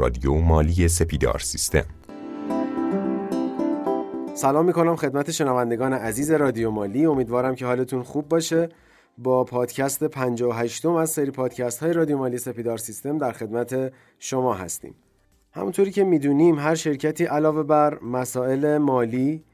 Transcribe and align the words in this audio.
رادیو 0.00 0.34
مالی 0.34 0.88
سپیدار 0.88 1.38
سیستم. 1.38 1.84
سلام 4.34 4.64
می‌کنم 4.64 4.96
خدمت 4.96 5.30
شنوندگان 5.30 5.92
عزیز 5.92 6.30
رادیو 6.30 6.70
مالی. 6.70 7.06
امیدوارم 7.06 7.54
که 7.54 7.66
حالتون 7.66 8.02
خوب 8.02 8.28
باشه. 8.28 8.68
با 9.18 9.44
پادکست 9.44 10.04
58 10.04 10.86
از 10.86 11.10
سری 11.10 11.30
پادکست 11.30 11.82
های 11.82 11.92
رادیو 11.92 12.18
مالی 12.18 12.38
سپیدار 12.38 12.78
سیستم 12.78 13.18
در 13.18 13.32
خدمت 13.32 13.92
شما 14.18 14.54
هستیم. 14.54 14.94
همونطوری 15.52 15.90
که 15.90 16.04
می‌دونیم 16.04 16.58
هر 16.58 16.74
شرکتی 16.74 17.24
علاوه 17.24 17.62
بر 17.62 17.98
مسائل 18.02 18.78
مالی 18.78 19.44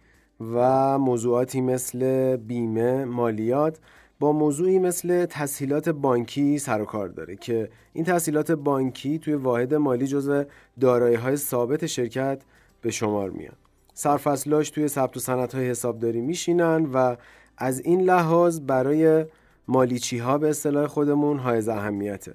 و 0.55 0.99
موضوعاتی 0.99 1.61
مثل 1.61 2.37
بیمه 2.37 3.05
مالیات 3.05 3.79
با 4.21 4.33
موضوعی 4.33 4.79
مثل 4.79 5.27
تسهیلات 5.27 5.89
بانکی 5.89 6.59
سر 6.59 6.83
و 6.83 6.85
کار 6.85 7.09
داره 7.09 7.37
که 7.37 7.69
این 7.93 8.05
تسهیلات 8.05 8.53
بانکی 8.53 9.19
توی 9.19 9.35
واحد 9.35 9.75
مالی 9.75 10.07
جزو 10.07 10.45
دارایی 10.81 11.17
های 11.17 11.37
ثابت 11.37 11.87
شرکت 11.87 12.43
به 12.81 12.91
شمار 12.91 13.31
میان. 13.31 13.57
سرفصلاش 13.95 14.71
توی 14.71 14.89
ثبت 14.89 15.17
و 15.17 15.21
سنت 15.21 15.55
های 15.55 15.71
حسابداری 15.71 16.21
میشینن 16.21 16.87
و 16.87 17.17
از 17.59 17.81
این 17.81 18.01
لحاظ 18.01 18.61
برای 18.61 19.25
مالیچی 19.69 20.19
ها 20.19 20.39
به 20.39 20.49
اصطلاح 20.49 20.87
خودمون 20.87 21.39
های 21.39 21.71
اهمیته. 21.71 22.35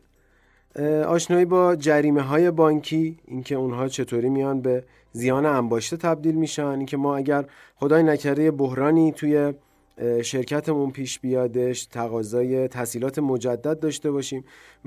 آشنایی 1.08 1.46
با 1.46 1.76
جریمه 1.76 2.22
های 2.22 2.52
بانکی 2.52 3.20
اینکه 3.26 3.56
اونها 3.56 3.88
چطوری 3.88 4.30
میان 4.30 4.62
به 4.62 4.84
زیان 5.12 5.46
انباشته 5.46 5.98
تبدیل 5.98 6.36
میشن 6.36 6.66
اینکه 6.66 6.98
ما 6.98 7.16
اگر 7.16 7.46
خدای 7.76 8.04
نکرده 8.04 8.52
بحرانی 8.52 9.12
توی 9.12 9.54
شرکتمون 10.24 10.92
پیش 10.92 11.20
بیادش 11.20 11.86
تقاضای 11.86 12.68
تحصیلات 12.68 13.20
مجدد 13.20 13.80
داشته 13.80 14.12
باشیم 14.12 14.44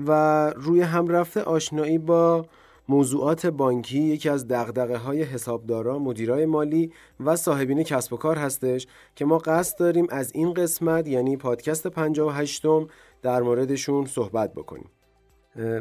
و 0.07 0.49
روی 0.49 0.81
هم 0.81 1.07
رفته 1.07 1.41
آشنایی 1.41 1.97
با 1.97 2.45
موضوعات 2.89 3.45
بانکی 3.45 3.99
یکی 3.99 4.29
از 4.29 4.47
دقدقه 4.47 4.97
های 4.97 5.23
حسابدارا 5.23 5.99
مدیرای 5.99 6.45
مالی 6.45 6.91
و 7.25 7.35
صاحبین 7.35 7.83
کسب 7.83 8.13
و 8.13 8.17
کار 8.17 8.37
هستش 8.37 8.87
که 9.15 9.25
ما 9.25 9.37
قصد 9.37 9.79
داریم 9.79 10.07
از 10.09 10.31
این 10.35 10.53
قسمت 10.53 11.07
یعنی 11.07 11.37
پادکست 11.37 11.87
58 11.87 12.65
م 12.65 12.87
در 13.21 13.41
موردشون 13.41 14.05
صحبت 14.05 14.53
بکنیم. 14.53 14.89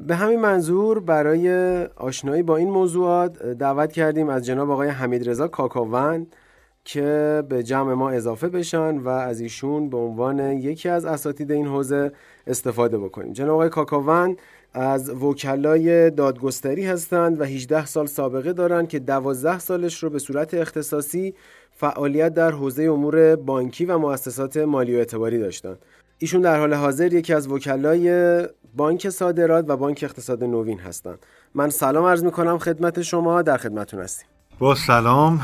به 0.07 0.17
همین 0.17 0.41
منظور 0.41 1.01
برای 1.01 1.49
آشنایی 1.85 2.43
با 2.43 2.57
این 2.57 2.71
موضوعات 2.71 3.43
دعوت 3.43 3.93
کردیم 3.93 4.29
از 4.29 4.47
جناب 4.47 4.71
آقای 4.71 4.89
حمید 4.89 5.29
رضا 5.29 5.49
کاکاوند. 5.49 6.37
که 6.85 7.43
به 7.49 7.63
جمع 7.63 7.95
ما 7.95 8.11
اضافه 8.11 8.49
بشن 8.49 8.99
و 8.99 9.09
از 9.09 9.41
ایشون 9.41 9.91
به 9.91 9.97
عنوان 9.97 10.39
یکی 10.39 10.89
از 10.89 11.05
اساتید 11.05 11.53
این 11.53 11.67
حوزه 11.67 12.13
استفاده 12.47 12.99
بکنیم 12.99 13.33
جناب 13.33 13.51
آقای 13.51 13.69
کاکاوند 13.69 14.39
از 14.73 15.11
وکلای 15.11 16.11
دادگستری 16.11 16.87
هستند 16.87 17.41
و 17.41 17.45
18 17.45 17.87
سال 17.87 18.07
سابقه 18.07 18.53
دارند 18.53 18.89
که 18.89 18.99
12 18.99 19.59
سالش 19.59 20.03
رو 20.03 20.11
به 20.11 20.19
صورت 20.19 20.55
اختصاصی 20.55 21.35
فعالیت 21.71 22.35
در 22.35 22.51
حوزه 22.51 22.83
امور 22.83 23.37
بانکی 23.37 23.85
و 23.85 23.99
مؤسسات 23.99 24.57
مالی 24.57 24.95
و 24.95 24.99
اعتباری 24.99 25.39
داشتند. 25.39 25.79
ایشون 26.19 26.41
در 26.41 26.59
حال 26.59 26.75
حاضر 26.75 27.13
یکی 27.13 27.35
از 27.35 27.49
وکلای 27.49 28.43
بانک 28.77 29.09
صادرات 29.09 29.65
و 29.69 29.77
بانک 29.77 30.01
اقتصاد 30.03 30.45
نوین 30.45 30.79
هستند. 30.79 31.19
من 31.55 31.71
سلام 31.71 32.05
عرض 32.05 32.25
می 32.25 32.31
خدمت 32.31 33.03
شما 33.03 33.43
در 33.43 33.57
خدمتون 33.57 34.01
هستیم. 34.01 34.27
با 34.59 34.75
سلام 34.75 35.41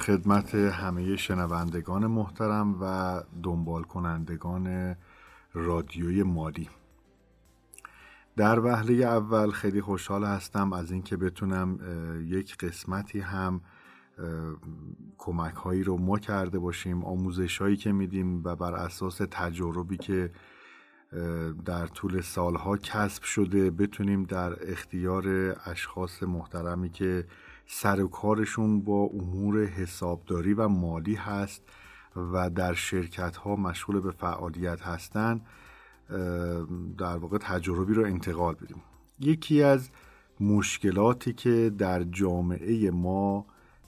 خدمت 0.00 0.54
همه 0.54 1.16
شنوندگان 1.16 2.06
محترم 2.06 2.76
و 2.80 3.20
دنبال 3.42 3.82
کنندگان 3.82 4.96
رادیوی 5.52 6.22
مالی. 6.22 6.68
در 8.36 8.60
وهله 8.60 8.94
اول 8.94 9.50
خیلی 9.50 9.80
خوشحال 9.80 10.24
هستم 10.24 10.72
از 10.72 10.92
اینکه 10.92 11.16
بتونم 11.16 11.78
یک 12.26 12.56
قسمتی 12.56 13.20
هم 13.20 13.60
کمک 15.18 15.54
هایی 15.54 15.82
رو 15.82 15.96
ما 15.96 16.18
کرده 16.18 16.58
باشیم 16.58 17.04
آموزش 17.04 17.58
هایی 17.58 17.76
که 17.76 17.92
میدیم 17.92 18.44
و 18.44 18.56
بر 18.56 18.74
اساس 18.74 19.20
تجربی 19.30 19.96
که 19.96 20.30
در 21.64 21.86
طول 21.86 22.20
سالها 22.20 22.76
کسب 22.76 23.22
شده 23.22 23.70
بتونیم 23.70 24.24
در 24.24 24.70
اختیار 24.72 25.56
اشخاص 25.64 26.22
محترمی 26.22 26.90
که 26.90 27.26
سر 27.70 28.00
و 28.00 28.08
کارشون 28.08 28.80
با 28.80 29.02
امور 29.02 29.64
حسابداری 29.64 30.54
و 30.54 30.68
مالی 30.68 31.14
هست 31.14 31.62
و 32.16 32.50
در 32.50 32.74
شرکت 32.74 33.36
ها 33.36 33.56
مشغول 33.56 34.00
به 34.00 34.10
فعالیت 34.10 34.82
هستند 34.82 35.46
در 36.98 37.16
واقع 37.16 37.38
تجربی 37.38 37.94
رو 37.94 38.04
انتقال 38.04 38.54
بدیم. 38.54 38.82
یکی 39.20 39.62
از 39.62 39.90
مشکلاتی 40.40 41.32
که 41.32 41.72
در 41.78 42.02
جامعه 42.02 42.90
ما 42.90 43.46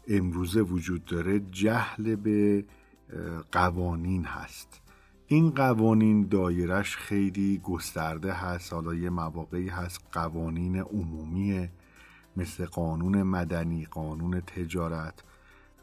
امروزه 0.09 0.61
وجود 0.61 1.05
داره 1.05 1.41
جهل 1.41 2.15
به 2.15 2.65
قوانین 3.53 4.25
هست. 4.25 4.81
این 5.27 5.51
قوانین 5.51 6.27
دایرش 6.27 6.97
خیلی 6.97 7.59
گسترده 7.59 8.33
هست 8.33 8.73
حالا 8.73 8.95
یه 8.95 9.11
مواقعی 9.11 9.69
هست 9.69 10.01
قوانین 10.13 10.77
عمومی 10.77 11.69
مثل 12.41 12.67
قانون 12.67 13.23
مدنی 13.23 13.85
قانون 13.85 14.41
تجارت 14.41 15.25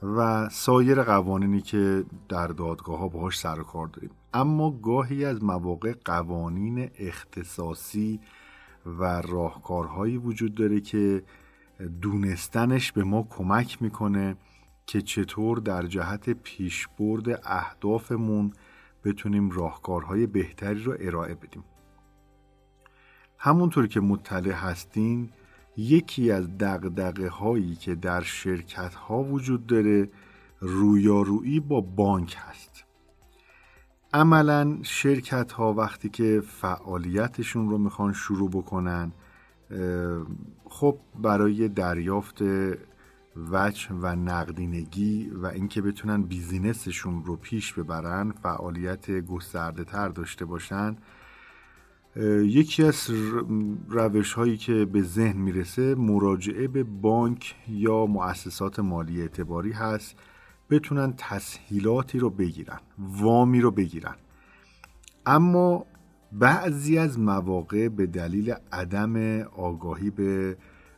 و 0.03 0.50
سایر 0.50 1.03
قوانینی 1.03 1.62
که 1.62 2.06
در 2.29 2.47
دادگاه 2.47 3.00
ها 3.00 3.07
باهاش 3.07 3.40
سر 3.40 3.56
کار 3.56 3.88
داریم. 3.88 4.09
اما 4.34 4.72
گاهی 4.72 5.25
از 5.25 5.44
مواقع 5.44 5.94
قوانین 6.06 6.90
اختصاصی 7.00 8.19
و 8.85 9.22
راهکارهایی 9.22 10.17
وجود 10.17 10.56
داره 10.56 10.81
که 10.81 11.23
دونستنش 12.01 12.91
به 12.91 13.03
ما 13.03 13.28
کمک 13.29 13.81
می‌کنه 13.81 14.35
که 14.85 15.01
چطور 15.01 15.57
در 15.57 15.85
جهت 15.85 16.29
پیشبرد 16.29 17.41
اهدافمون 17.44 18.53
بتونیم 19.03 19.50
راهکارهای 19.50 20.28
بهتری 20.28 20.84
رو 20.84 20.96
ارائه 21.00 21.35
بدیم. 21.35 21.63
همونطور 23.38 23.88
که 23.88 24.00
مطلع 24.00 24.51
هستین 24.53 25.29
یکی 25.77 26.31
از 26.31 26.57
دقدقه 26.57 27.27
هایی 27.27 27.75
که 27.75 27.95
در 27.95 28.21
شرکت 28.21 28.95
ها 28.95 29.23
وجود 29.23 29.67
داره 29.67 30.09
رویارویی 30.59 31.59
با 31.59 31.81
بانک 31.81 32.38
هست. 32.39 32.83
عملا 34.13 34.77
شرکت 34.83 35.51
ها 35.51 35.73
وقتی 35.73 36.09
که 36.09 36.41
فعالیتشون 36.47 37.69
رو 37.69 37.77
می‌خوان 37.77 38.13
شروع 38.13 38.49
بکنن 38.49 39.11
خب 40.66 40.99
برای 41.21 41.67
دریافت 41.67 42.41
وجه 43.51 43.89
و 44.01 44.16
نقدینگی 44.16 45.29
و 45.29 45.45
اینکه 45.45 45.81
بتونن 45.81 46.23
بیزینسشون 46.23 47.23
رو 47.25 47.35
پیش 47.35 47.73
ببرن 47.73 48.31
فعالیت 48.31 49.11
گسترده 49.11 49.83
تر 49.83 50.09
داشته 50.09 50.45
باشن 50.45 50.95
یکی 52.44 52.83
از 52.83 53.09
روش 53.89 54.33
هایی 54.33 54.57
که 54.57 54.85
به 54.85 55.01
ذهن 55.01 55.38
می‌رسه 55.38 55.95
مراجعه 55.95 56.67
به 56.67 56.83
بانک 56.83 57.55
یا 57.69 58.05
مؤسسات 58.05 58.79
مالی 58.79 59.22
اعتباری 59.22 59.72
هست. 59.72 60.16
بتونن 60.69 61.13
تسهیلاتی 61.17 62.19
رو 62.19 62.29
بگیرن 62.29 62.79
وامی 62.97 63.61
رو 63.61 63.72
بگیرن. 63.72 64.16
اما 65.25 65.85
بعضی 66.31 66.97
از 66.97 67.19
مواقع 67.19 67.88
به 67.88 68.05
دلیل 68.05 68.53
عدم 68.72 69.41
آگاهی 69.41 70.09
به 70.09 70.57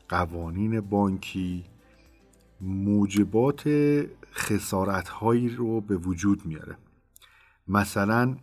قوانین 0.09 0.81
بانکی 0.81 1.63
موجبات 2.61 3.69
خسارت 4.33 5.09
هایی 5.09 5.49
رو 5.49 5.81
به 5.81 5.97
وجود 5.97 6.45
میاره. 6.45 6.77
مثلا 7.67 8.35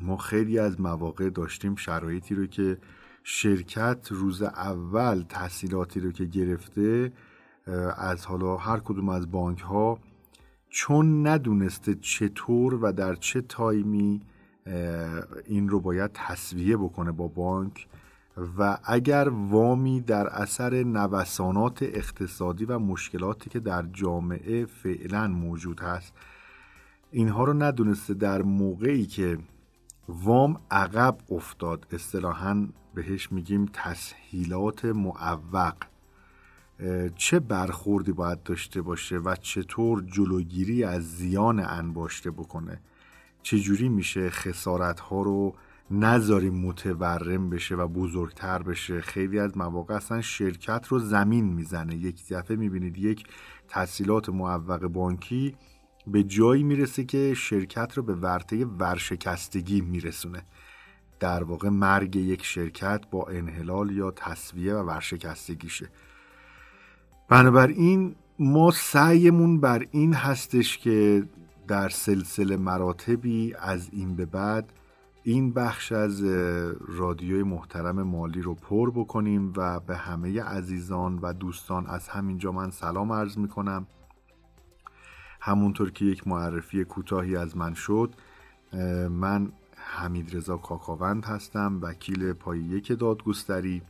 ما 0.00 0.16
خیلی 0.16 0.58
از 0.58 0.80
مواقع 0.80 1.30
داشتیم 1.30 1.76
شرایطی 1.76 2.34
رو 2.34 2.46
که 2.46 2.78
شرکت 3.22 4.08
روز 4.10 4.42
اول 4.42 5.24
تحصیلاتی 5.28 6.00
رو 6.00 6.12
که 6.12 6.24
گرفته 6.24 7.12
از 7.96 8.26
حالا 8.26 8.56
هر 8.56 8.80
کدوم 8.80 9.08
از 9.08 9.30
بانک 9.30 9.60
ها 9.60 9.98
چون 10.68 11.26
ندونسته 11.26 11.94
چطور 11.94 12.74
و 12.74 12.92
در 12.92 13.14
چه 13.14 13.40
تایمی 13.40 14.20
این 15.46 15.68
رو 15.68 15.80
باید 15.80 16.10
تصویه 16.14 16.76
بکنه 16.76 17.12
با 17.12 17.28
بانک 17.28 17.86
و 18.58 18.78
اگر 18.84 19.28
وامی 19.28 20.00
در 20.00 20.26
اثر 20.26 20.82
نوسانات 20.82 21.82
اقتصادی 21.82 22.64
و 22.64 22.78
مشکلاتی 22.78 23.50
که 23.50 23.60
در 23.60 23.84
جامعه 23.92 24.66
فعلا 24.66 25.28
موجود 25.28 25.80
هست 25.80 26.12
اینها 27.10 27.44
رو 27.44 27.62
ندونسته 27.62 28.14
در 28.14 28.42
موقعی 28.42 29.06
که 29.06 29.38
وام 30.10 30.60
عقب 30.70 31.18
افتاد. 31.30 31.86
اصطلاحا 31.92 32.68
بهش 32.94 33.32
میگیم 33.32 33.66
تسهیلات 33.72 34.84
معوق. 34.84 35.74
چه 37.16 37.40
برخوردی 37.40 38.12
باید 38.12 38.42
داشته 38.42 38.82
باشه 38.82 39.16
و 39.16 39.36
چطور 39.40 40.02
جلوگیری 40.02 40.84
از 40.84 41.16
زیان 41.16 41.60
انباشته 41.60 42.30
بکنه؟ 42.30 42.80
چجوری 43.42 43.88
میشه 43.88 44.30
خسارت 44.30 45.00
ها 45.00 45.22
رو 45.22 45.54
نذاریم 45.90 46.54
متورم 46.54 47.50
بشه 47.50 47.74
و 47.74 47.88
بزرگتر 47.88 48.62
بشه؟ 48.62 49.00
خیلی 49.00 49.38
از 49.38 49.56
مواقع 49.56 49.94
اصلا 49.94 50.20
شرکت 50.20 50.86
رو 50.88 50.98
زمین 50.98 51.44
می‌زنه. 51.44 51.96
یک 51.96 52.28
دفعه 52.32 52.56
می‌بینید 52.56 52.98
یک 52.98 53.24
تحصیلات 53.68 54.28
معوق 54.28 54.86
بانکی 54.86 55.56
به 56.12 56.22
جایی 56.22 56.62
می‌رسه 56.62 57.04
که 57.04 57.34
شرکت 57.34 57.92
رو 57.96 58.02
به 58.02 58.14
ورطه 58.14 58.64
ورشکستگی 58.64 59.80
میرسونه. 59.80 60.42
در 61.20 61.42
واقع 61.42 61.68
مرگ 61.68 62.16
یک 62.16 62.44
شرکت 62.44 63.00
با 63.10 63.26
انحلال 63.26 63.90
یا 63.90 64.10
تصویه 64.10 64.74
و 64.74 64.82
ورشکستگیشه. 64.82 65.88
بنابراین 67.28 68.14
ما 68.38 68.70
سعیمون 68.70 69.60
بر 69.60 69.86
این 69.90 70.14
هستش 70.14 70.78
که 70.78 71.24
در 71.68 71.88
سلسله 71.88 72.56
مراتبی 72.56 73.54
از 73.58 73.88
این 73.92 74.16
به 74.16 74.26
بعد 74.26 74.72
این 75.22 75.52
بخش 75.52 75.92
از 75.92 76.24
رادیوی 76.88 77.42
محترم 77.42 78.02
مالی 78.02 78.42
رو 78.42 78.54
پر 78.54 78.90
بکنیم 78.90 79.52
و 79.56 79.80
به 79.80 79.96
همه 79.96 80.42
عزیزان 80.42 81.18
و 81.22 81.32
دوستان 81.32 81.86
از 81.86 82.08
همینجا 82.08 82.52
من 82.52 82.70
سلام 82.70 83.12
عرض 83.12 83.38
می 83.38 83.48
کنم 83.48 83.86
همونطور 85.40 85.90
که 85.90 86.04
یک 86.04 86.28
معرفی 86.28 86.84
کوتاهی 86.84 87.36
از 87.36 87.56
من 87.56 87.74
شد 87.74 88.14
من 89.10 89.52
حمید 89.76 90.36
رضا 90.36 90.56
کاکاوند 90.56 91.24
هستم 91.24 91.78
وکیل 91.82 92.32
پای 92.32 92.58
یک 92.58 92.98
دادگستری 92.98 93.82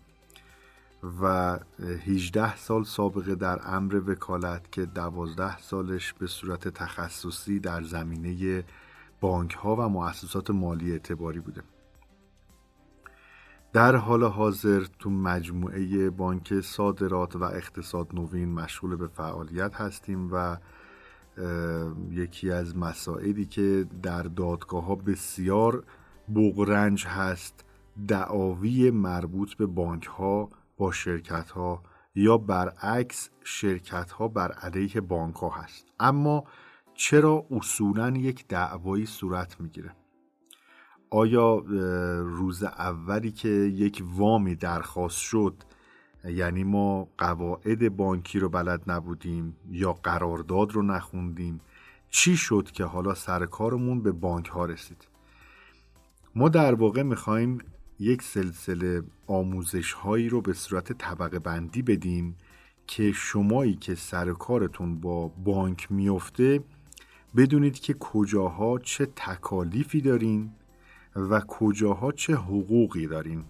و 1.20 1.58
18 2.06 2.56
سال 2.56 2.85
سابقه 2.85 3.35
در 3.35 3.61
امر 3.64 3.94
وکالت 3.94 4.73
که 4.73 4.87
12 4.87 5.58
سالش 5.58 6.12
به 6.12 6.26
صورت 6.26 6.69
تخصصی 6.69 7.61
در 7.61 7.82
زمینه 7.82 8.64
بانک 9.20 9.55
ها 9.55 9.76
و 9.76 9.81
مؤسسات 9.81 10.50
مالی 10.50 10.93
اعتباری 10.93 11.41
بوده. 11.41 11.62
در 13.73 13.96
حال 13.96 14.25
حاضر 14.25 14.85
تو 14.99 15.11
مجموعه 15.11 16.11
بانک 16.11 16.61
صادرات 16.61 17.37
و 17.37 17.44
اقتصاد 17.44 18.14
نوین 18.14 18.53
مشغول 18.53 18.96
به 18.96 19.06
فعالیت 19.06 19.75
هستیم 19.75 20.29
و 20.32 20.56
یکی 22.11 22.51
از 22.51 22.77
مسائلی 22.77 23.47
که 23.47 23.87
در 24.03 24.23
دادگاه 24.23 24.85
ها 24.85 24.95
بسیار 24.95 25.85
بغرنج 26.35 27.07
هست 27.07 27.65
دعاوی 28.09 28.91
مربوط 28.91 29.55
به 29.55 29.67
بانک 29.67 30.05
ها 30.05 30.49
با 30.77 30.93
شرکت 30.93 31.51
ها 31.51 31.83
یا 32.15 32.39
برعکس 32.39 33.31
شرکت 33.45 34.11
ها 34.11 34.29
بر 34.29 34.53
علیه 34.53 35.01
بانک 35.01 35.35
ها 35.35 35.49
هست. 35.51 35.87
اما 36.01 36.45
چرا 36.95 37.47
اصولا 37.51 38.11
یک 38.11 38.49
دعوایی 38.49 39.07
صورت 39.07 39.61
می‌گیره؟ 39.61 39.97
آیا 41.11 41.57
روز 42.19 42.63
اولی 42.63 43.33
که 43.33 43.49
یک 43.49 44.03
وامی 44.15 44.55
درخواست 44.55 45.19
شد 45.21 45.55
یعنی 46.25 46.64
ما 46.64 47.08
قواعد 47.19 47.96
بانکی 47.96 48.38
رو 48.38 48.49
بلد 48.49 48.82
نبودیم 48.87 49.56
یا 49.70 49.93
قرارداد 49.93 50.72
رو 50.72 50.82
نخوندیم. 50.82 51.61
چی 52.11 52.37
شد 52.37 52.70
که 52.72 52.84
حالا 52.84 53.14
سر 53.14 53.46
کارمون 53.46 54.02
به 54.02 54.12
بانک 54.12 54.46
ها 54.46 54.64
رسید؟ 54.64 55.08
ما 56.34 56.49
در 56.49 56.75
واقع 56.75 57.02
می‌خوایم 57.02 57.58
یک 57.99 58.22
سلسله 58.22 59.02
آموزش 59.26 59.93
هایی 59.93 60.28
رو 60.28 60.40
به 60.40 60.52
صورت 60.52 60.93
طبقه 60.93 61.38
بندی 61.38 61.82
بدیم 61.82 62.37
که 62.87 63.12
شمایی 63.12 63.75
که 63.75 63.94
سر 63.94 64.32
کارتون 64.32 65.00
با 65.00 65.28
بانک 65.28 65.93
میفته 65.93 66.64
بدونید 67.37 67.78
که 67.78 67.94
کجاها 67.94 68.78
چه 68.78 69.06
تکالیفی 69.06 70.00
دارین 70.00 70.50
و 71.17 71.40
کجاها 71.40 72.12
چه 72.12 72.34
حقوقی 72.34 73.06
دارین. 73.06 73.44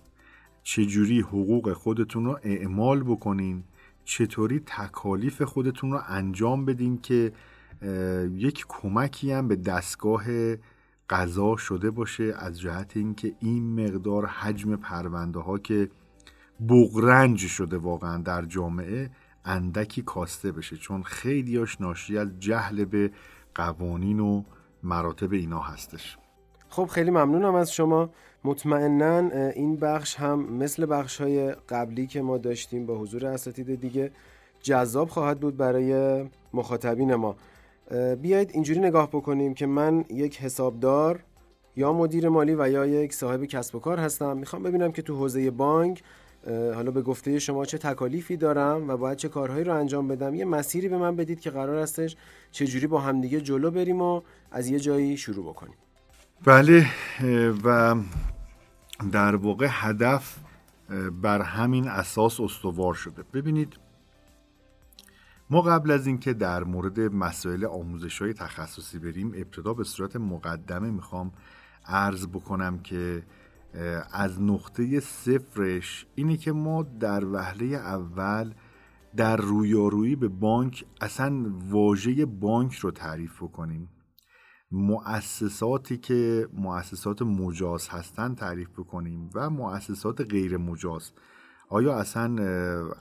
چجوری 0.70 1.20
حقوق 1.20 1.72
خودتون 1.72 2.24
رو 2.24 2.38
اعمال 2.42 3.02
بکنین؟ 3.02 3.64
چطوری 4.04 4.60
تکالیف 4.66 5.42
خودتون 5.42 5.92
رو 5.92 6.00
انجام 6.08 6.64
بدین 6.64 7.00
که 7.00 7.32
یک 8.34 8.64
کمکی 8.68 9.32
هم 9.32 9.48
به 9.48 9.56
دستگاه 9.56 10.24
قضا 11.10 11.56
شده 11.56 11.90
باشه؟ 11.90 12.34
از 12.36 12.60
جهت 12.60 12.96
اینکه 12.96 13.34
این 13.40 13.84
مقدار 13.84 14.26
حجم 14.26 14.76
پرونده 14.76 15.38
ها 15.38 15.58
که 15.58 15.90
بغرنج 16.68 17.38
شده 17.38 17.78
واقعا 17.78 18.18
در 18.22 18.44
جامعه 18.44 19.10
اندکی 19.44 20.02
کاسته 20.02 20.52
بشه. 20.52 20.76
چون 20.76 21.02
خیلیاش 21.02 21.80
ناشی 21.80 22.18
از 22.18 22.28
جهل 22.40 22.84
به 22.84 23.10
قوانین 23.54 24.20
و 24.20 24.42
مراتب 24.82 25.32
اینا 25.32 25.60
هستش. 25.60 26.18
خب 26.68 26.86
خیلی 26.86 27.10
ممنونم 27.10 27.54
از 27.54 27.72
شما. 27.72 28.10
مطمئنا 28.44 29.18
این 29.50 29.76
بخش 29.76 30.16
هم 30.16 30.52
مثل 30.52 30.86
بخش 30.86 31.20
های 31.20 31.52
قبلی 31.52 32.06
که 32.06 32.22
ما 32.22 32.38
داشتیم 32.38 32.86
با 32.86 32.98
حضور 32.98 33.26
اساتید 33.26 33.80
دیگه 33.80 34.10
جذاب 34.62 35.08
خواهد 35.08 35.40
بود 35.40 35.56
برای 35.56 36.24
مخاطبین 36.54 37.14
ما. 37.14 37.36
بیایید 38.22 38.50
اینجوری 38.52 38.80
نگاه 38.80 39.08
بکنیم 39.08 39.54
که 39.54 39.66
من 39.66 40.04
یک 40.08 40.40
حسابدار 40.40 41.22
یا 41.76 41.92
مدیر 41.92 42.28
مالی 42.28 42.54
و 42.54 42.68
یا 42.68 42.86
یک 42.86 43.14
صاحب 43.14 43.44
کسب 43.44 43.74
و 43.74 43.78
کار 43.78 43.98
هستم. 43.98 44.36
می‌خوام 44.36 44.62
ببینم 44.62 44.92
که 44.92 45.02
تو 45.02 45.16
حوزه 45.16 45.50
بانک 45.50 46.02
حالا 46.46 46.90
به 46.90 47.02
گفته 47.02 47.38
شما 47.38 47.64
چه 47.64 47.78
تکالیفی 47.78 48.36
دارم 48.36 48.88
و 48.88 48.96
باید 48.96 49.18
چه 49.18 49.28
کارهایی 49.28 49.64
رو 49.64 49.74
انجام 49.74 50.08
بدم. 50.08 50.34
یه 50.34 50.44
مسیری 50.44 50.88
به 50.88 50.98
من 50.98 51.16
بدید 51.16 51.40
که 51.40 51.50
قرار 51.50 51.82
هستش 51.82 52.16
چجوری 52.50 52.86
با 52.86 53.00
همدیگه 53.00 53.40
جلو 53.40 53.70
بریم 53.70 54.02
و 54.02 54.20
از 54.50 54.68
یه 54.68 54.80
جایی 54.80 55.16
شروع 55.16 55.44
بکنیم. 55.44 55.74
بله 56.44 56.86
و 57.64 57.96
در 59.12 59.36
واقع 59.36 59.68
هدف 59.70 60.38
بر 61.22 61.42
همین 61.42 61.88
اساس 61.88 62.40
استوار 62.40 62.94
شده. 62.94 63.22
ببینید 63.32 63.76
ما 65.50 65.62
قبل 65.62 65.90
از 65.90 66.06
اینکه 66.06 66.32
در 66.32 66.64
مورد 66.64 67.00
مسائل 67.00 67.64
آموزش 67.64 68.22
های 68.22 68.32
تخصصی 68.32 68.98
بریم 68.98 69.32
ابتدا 69.34 69.74
به 69.74 69.84
صورت 69.84 70.16
مقدمه 70.16 70.90
می‌خوام 70.90 71.32
عرض 71.86 72.26
بکنم 72.26 72.78
که 72.78 73.22
از 74.12 74.42
نقطه 74.42 75.00
صفرش 75.00 76.06
اینه 76.14 76.36
که 76.36 76.52
ما 76.52 76.82
در 76.82 77.24
وهله 77.24 77.66
اول 77.66 78.52
در 79.16 79.36
رویارویی 79.36 80.16
به 80.16 80.28
بانک 80.28 80.84
اصلا 81.00 81.44
واژه 81.70 82.26
بانک 82.26 82.74
رو 82.74 82.90
تعریف 82.90 83.42
کنیم 83.42 83.88
مؤسساتی 84.72 85.98
که 85.98 86.48
مؤسسات 86.52 87.22
مجاز 87.22 87.88
هستن 87.88 88.34
تعریف 88.34 88.68
بکنیم 88.70 89.30
و 89.34 89.50
مؤسسات 89.50 90.20
غیر 90.20 90.56
مجاز. 90.56 91.12
آیا 91.68 91.94
اصلا 91.94 92.36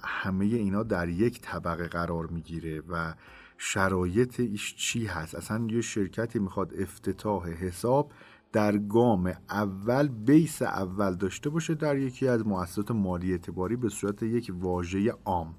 همه 0.03 0.45
اینا 0.45 0.83
در 0.83 1.09
یک 1.09 1.41
طبقه 1.41 1.88
قرار 1.88 2.27
می‌گیره 2.27 2.81
و 2.89 3.13
شرایط 3.57 4.39
ایش 4.39 4.75
چی 4.75 5.05
هست؟ 5.05 5.35
اصلا 5.35 5.67
یه 5.69 5.81
شرکتی 5.81 6.39
می‌خواد 6.39 6.73
افتتاح 6.79 7.49
حساب 7.49 8.11
در 8.51 8.77
گام 8.77 9.33
اول 9.49 10.07
بیس 10.07 10.61
اول 10.61 11.15
داشته 11.15 11.49
باشه 11.49 11.75
در 11.75 11.97
یکی 11.97 12.27
از 12.27 12.47
مؤسسات 12.47 12.91
مالی 12.91 13.31
اعتباری 13.31 13.75
به 13.75 13.89
صورت 13.89 14.23
یک 14.23 14.51
واژه 14.59 15.11
عام. 15.25 15.55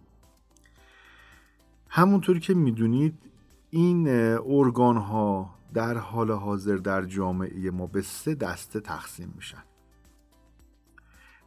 همونطوری 1.88 2.40
که 2.40 2.54
می‌دونید 2.54 3.29
این 3.70 4.08
ارگان 4.46 4.96
ها 4.96 5.54
در 5.74 5.98
حال 5.98 6.30
حاضر 6.30 6.76
در 6.76 7.04
جامعه 7.04 7.70
ما 7.70 7.86
به 7.86 8.02
سه 8.02 8.34
دسته 8.34 8.80
تقسیم 8.80 9.32
میشن. 9.36 9.62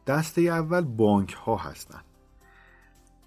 دسته 0.06 0.40
اول 0.40 0.80
بانک 0.80 1.32
ها 1.32 1.56
هستند 1.56 2.04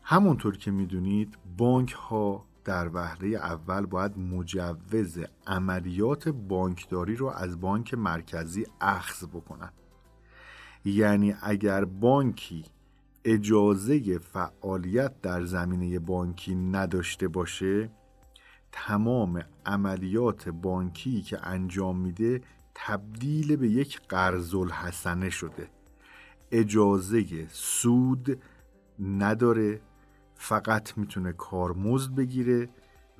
همونطور 0.03 0.57
که 0.57 0.71
می‌دونید 0.71 1.37
بانک 1.57 1.91
ها 1.91 2.45
در 2.65 2.89
وهله 2.93 3.27
اول 3.27 3.85
باید 3.85 4.17
مجوز 4.17 5.19
عملیات 5.47 6.29
بانکداری 6.29 7.15
رو 7.15 7.27
از 7.27 7.61
بانک 7.61 7.93
مرکزی 7.93 8.65
اخذ 8.81 9.25
بکنن. 9.25 9.71
یعنی 10.85 11.35
اگر 11.41 11.85
بانکی 11.85 12.65
اجازه 13.25 14.19
فعالیت 14.19 15.21
در 15.21 15.45
زمینه 15.45 15.99
بانکی 15.99 16.55
نداشته 16.55 17.27
باشه 17.27 17.89
تمام 18.85 19.41
عملیات 19.65 20.49
بانکی 20.49 21.21
که 21.21 21.47
انجام 21.47 21.99
میده 21.99 22.41
تبدیل 22.75 23.55
به 23.55 23.67
یک 23.67 24.01
قرض 24.09 24.55
الحسنه 24.55 25.29
شده. 25.29 25.69
اجازه 26.51 27.47
سود 27.49 28.41
نداره 28.99 29.81
فقط 30.35 30.97
می‌تونه 30.97 31.31
کارمزد 31.31 32.15
بگیره 32.15 32.69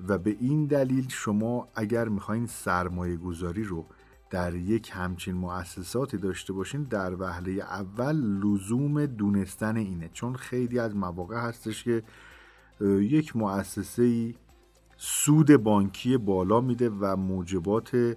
و 0.08 0.18
به 0.18 0.36
این 0.40 0.66
دلیل 0.66 1.08
شما 1.08 1.68
اگر 1.74 2.08
می‌خواین 2.08 2.46
سرمایه 2.46 3.16
گذاری 3.16 3.64
رو 3.64 3.86
در 4.30 4.54
یک 4.54 4.90
همچین 4.94 5.34
مؤسساتی 5.34 6.16
داشته 6.16 6.52
باشین 6.52 6.82
در 6.82 7.14
وهله 7.14 7.52
اول 7.52 8.16
لزوم 8.16 9.06
دونستن 9.06 9.76
اینه. 9.76 10.10
چون 10.12 10.34
خیلی 10.34 10.78
از 10.78 10.96
مواقع 10.96 11.40
هستش 11.40 11.84
که 11.84 12.02
یک 13.00 13.36
مؤسسه 13.36 14.34
سود 15.00 15.56
بانکی 15.56 16.16
بالا 16.16 16.60
میده 16.60 16.90
و 16.90 17.16
موجبات 17.16 18.16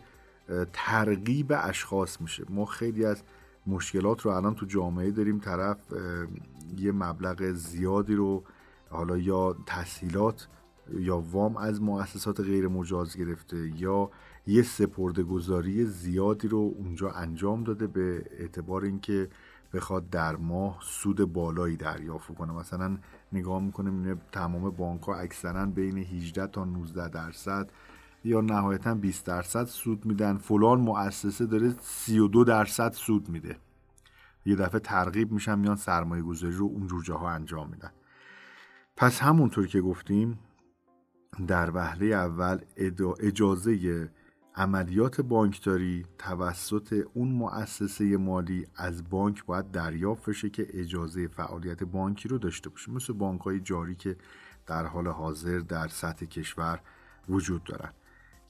ترغیب 0.73 1.53
اشخاص 1.55 2.21
میشه. 2.21 2.43
ما 2.49 2.65
خیلی 2.65 3.05
از 3.05 3.23
مشکلات 3.67 4.21
رو 4.21 4.31
الان 4.31 4.55
تو 4.55 4.65
جامعه 4.65 5.11
داریم. 5.11 5.39
طرف 5.39 5.77
یه 6.77 6.91
مبلغ 6.91 7.51
زیادی 7.51 8.15
رو 8.15 8.43
حالا 8.89 9.17
یا 9.17 9.55
تسهیلات 9.65 10.47
یا 10.93 11.17
وام 11.17 11.57
از 11.57 11.81
مؤسسات 11.81 12.39
غیر 12.39 12.67
مجاز 12.67 13.17
گرفته 13.17 13.71
یا 13.81 14.09
یه 14.47 14.61
سپرده 14.61 15.23
گذاری 15.23 15.85
زیادی 15.85 16.47
رو 16.47 16.73
اونجا 16.77 17.11
انجام 17.11 17.63
داده 17.63 17.87
به 17.87 18.25
اعتبار 18.39 18.83
اینکه 18.83 19.29
بخواد 19.73 20.09
در 20.09 20.35
ماه 20.35 20.79
سود 20.81 21.33
بالایی 21.33 21.75
دریافت 21.75 22.35
کنه. 22.35 22.53
مثلا 22.53 22.97
نگاه 23.33 23.61
می‌کنه 23.61 23.91
می‌بینه 23.91 24.21
تمام 24.31 24.69
بانک 24.69 25.01
ها 25.01 25.15
اکثرا 25.15 25.65
بین 25.65 25.97
18 25.97 26.47
تا 26.47 26.65
19 26.65 27.09
درصد 27.09 27.69
یا 28.23 28.41
نهایتا 28.41 28.95
20 28.95 29.25
درصد 29.25 29.63
سود 29.65 30.05
میدن. 30.05 30.37
فلان 30.37 30.79
مؤسسه 30.79 31.45
داره 31.45 31.75
32 31.81 32.43
درصد 32.43 32.91
سود 32.91 33.29
میده. 33.29 33.57
یه 34.45 34.55
دفعه 34.55 34.79
ترغیب 34.79 35.31
میشن 35.31 35.59
میان 35.59 35.75
سرمایه 35.75 36.23
گذاری 36.23 36.53
رو 36.53 36.65
اونجور 36.65 37.03
جاها 37.03 37.29
انجام 37.29 37.69
میدن. 37.69 37.91
پس 38.97 39.19
همونطور 39.19 39.67
که 39.67 39.81
گفتیم 39.81 40.39
در 41.47 41.71
وهله 41.71 42.05
اول 42.05 42.59
اجازه 43.19 44.11
عملیات 44.55 45.21
بانکداری 45.21 46.05
توسط 46.17 47.05
اون 47.13 47.27
مؤسسه 47.27 48.17
مالی 48.17 48.67
از 48.75 49.09
بانک 49.09 49.45
باید 49.45 49.71
دریافت 49.71 50.29
بشه 50.29 50.49
که 50.49 50.67
اجازه 50.69 51.27
فعالیت 51.27 51.83
بانکی 51.83 52.29
رو 52.29 52.37
داشته 52.37 52.69
باشه. 52.69 52.91
مثل 52.91 53.13
بانک 53.13 53.41
های 53.41 53.59
جاری 53.59 53.95
که 53.95 54.17
در 54.67 54.85
حال 54.85 55.07
حاضر 55.07 55.59
در 55.59 55.87
سطح 55.87 56.25
کشور 56.25 56.79
وجود 57.29 57.63
دارن. 57.63 57.89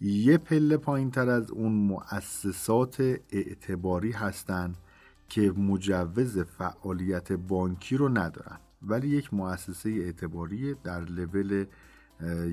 یه 0.01 0.37
پله 0.37 0.77
پایین 0.77 1.11
تر 1.11 1.29
از 1.29 1.51
اون 1.51 1.71
مؤسسات 1.71 3.01
اعتباری 3.31 4.11
هستند 4.11 4.77
که 5.29 5.51
مجوز 5.51 6.39
فعالیت 6.39 7.31
بانکی 7.31 7.97
رو 7.97 8.09
ندارن. 8.09 8.59
ولی 8.81 9.07
یک 9.07 9.33
مؤسسه 9.33 9.89
اعتباری 9.89 10.73
در 10.73 11.01
لول 11.01 11.65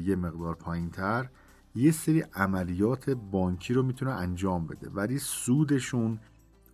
یه 0.05 0.17
مقدار 0.17 0.55
پایین 0.55 0.91
تر 0.91 1.29
یه 1.75 1.91
سری 1.91 2.21
عملیات 2.21 3.11
بانکی 3.11 3.75
رو 3.75 3.83
می‌تونه 3.83 4.11
انجام 4.11 4.67
بده 4.67 4.91
ولی 4.91 5.19
سودشون 5.19 6.19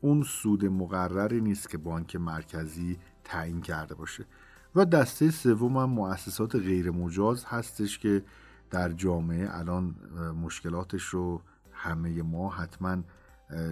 اون 0.00 0.22
سود 0.22 0.64
مقرری 0.64 1.40
نیست 1.40 1.68
که 1.68 1.78
بانک 1.78 2.16
مرکزی 2.16 2.98
تعیین 3.24 3.60
کرده 3.60 3.94
باشه. 3.94 4.26
و 4.74 4.84
دسته 4.84 5.30
سوم 5.30 5.76
هم 5.76 5.90
مؤسسات 5.90 6.56
غیر 6.56 6.90
مجاز 6.90 7.44
هستش 7.44 7.98
که 7.98 8.22
در 8.70 8.92
جامعه 8.92 9.58
الان 9.58 9.94
مشکلاتش 10.42 11.02
رو 11.02 11.42
همه 11.72 12.22
ما 12.22 12.50
حتما 12.50 13.02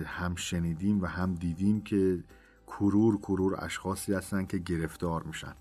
هم 0.04 0.34
شنیدیم 0.34 1.02
و 1.02 1.06
هم 1.06 1.34
دیدیم 1.34 1.80
که 1.80 2.24
کرور 2.66 3.18
کرور 3.18 3.64
اشخاصی 3.64 4.14
هستن 4.14 4.46
که 4.46 4.58
گرفتار 4.58 5.22
میشن. 5.22 5.54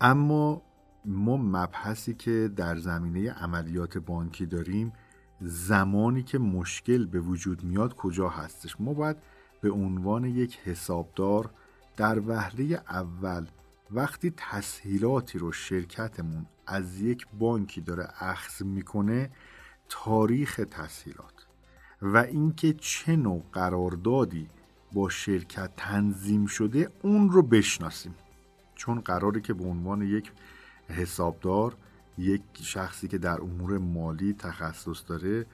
اما 0.00 0.62
ما 1.04 1.36
مبحثی 1.36 2.14
که 2.14 2.50
در 2.56 2.76
زمینه 2.76 3.30
عملیات 3.30 3.98
بانکی 3.98 4.46
داریم 4.46 4.92
زمانی 5.40 6.22
که 6.22 6.38
مشکل 6.38 7.06
به 7.06 7.20
وجود 7.20 7.64
میاد 7.64 7.94
کجا 7.94 8.28
هستش؟ 8.28 8.76
ما 8.80 8.94
باید 8.94 9.16
به 9.60 9.70
عنوان 9.70 10.24
یک 10.24 10.58
حسابدار 10.64 11.50
در 11.96 12.18
وهله 12.28 12.82
اول 12.88 13.46
وقتی 13.90 14.32
تسهیلاتی 14.36 15.38
رو 15.38 15.52
شرکتمون 15.52 16.46
از 16.66 17.00
یک 17.00 17.26
بانکی 17.38 17.80
داره 17.80 18.08
اخذ 18.18 18.62
می‌کنه 18.62 19.30
تاریخ 19.88 20.60
تسهیلات 20.70 21.46
و 22.02 22.16
اینکه 22.16 22.72
چه 22.72 23.16
نوع 23.16 23.42
قراردادی 23.52 24.48
با 24.92 25.08
شرکت 25.08 25.70
تنظیم 25.76 26.46
شده 26.46 26.90
اون 27.02 27.30
رو 27.30 27.42
بشناسیم. 27.42 28.14
چون 28.74 29.00
قراره 29.00 29.40
که 29.40 29.54
به 29.54 29.64
عنوان 29.64 30.02
یک 30.02 30.32
حسابدار 30.88 31.76
یک 32.18 32.42
شخصی 32.54 33.08
که 33.08 33.18
در 33.18 33.40
امور 33.40 33.78
مالی 33.78 34.32
تخصص 34.32 35.04
داره 35.08 35.46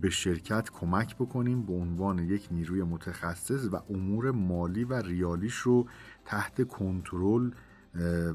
به 0.00 0.10
شرکت 0.10 0.70
کمک 0.70 1.16
بکنیم 1.16 1.62
به 1.62 1.72
عنوان 1.72 2.18
یک 2.18 2.48
نیروی 2.50 2.82
متخصص 2.82 3.68
و 3.72 3.76
امور 3.90 4.30
مالی 4.30 4.84
و 4.84 4.94
ریالیش 4.94 5.54
رو 5.54 5.86
تحت 6.24 6.68
کنترل 6.68 7.50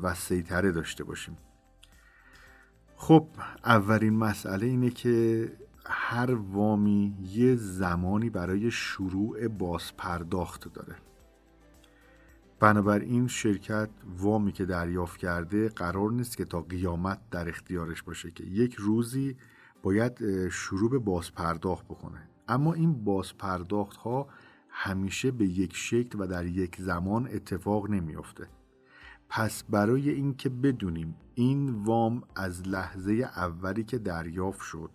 و 0.04 0.14
سیطره 0.14 0.72
داشته 0.72 1.04
باشیم. 1.04 1.38
خب 2.96 3.28
اولین 3.66 4.14
مسئله 4.14 4.66
اینه 4.66 4.90
که 4.90 5.52
هر 5.86 6.32
وامی 6.32 7.18
یه 7.22 7.56
زمانی 7.56 8.30
برای 8.30 8.72
شروع 8.72 9.48
بازپرداخت 9.48 10.74
داره. 10.74 10.96
بنابراین 12.64 13.28
شرکت 13.28 13.90
وامی 14.18 14.52
که 14.52 14.66
دریافت 14.66 15.20
کرده 15.20 15.70
قرار 15.70 16.12
نیست 16.12 16.38
که 16.38 16.46
تا 16.46 16.62
قیامت 16.62 17.20
در 17.32 17.50
اختیارش 17.50 18.04
باشه 18.04 18.32
که 18.32 18.44
یک 18.44 18.76
روزی 18.76 19.38
باید 19.82 20.48
شروع 20.50 20.90
به 20.90 21.00
بازپرداخت 21.00 21.86
بکنه. 21.86 22.30
اما 22.48 22.74
این 22.74 23.04
بازپرداخت 23.04 23.98
ها 23.98 24.28
همیشه 24.70 25.32
به 25.32 25.46
یک 25.46 25.76
شکل 25.76 26.20
و 26.20 26.28
در 26.28 26.46
یک 26.46 26.76
زمان 26.80 27.28
اتفاق 27.28 27.90
نمیافته. 27.90 28.48
پس 29.30 29.64
برای 29.64 30.10
اینکه 30.10 30.50
بدونیم 30.50 31.16
این 31.36 31.70
وام 31.70 32.24
از 32.36 32.68
لحظه 32.68 33.14
اولی 33.36 33.84
که 33.84 33.98
دریافت 33.98 34.62
شد 34.62 34.92